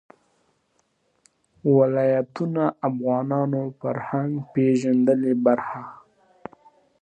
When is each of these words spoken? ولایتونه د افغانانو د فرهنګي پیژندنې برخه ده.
ولایتونه 1.77 2.63
د 2.71 2.75
افغانانو 2.89 3.61
د 3.69 3.73
فرهنګي 3.79 4.41
پیژندنې 4.53 5.33
برخه 5.45 5.79
ده. 5.89 5.93